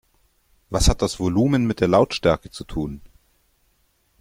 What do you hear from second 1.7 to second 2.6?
der Lautstärke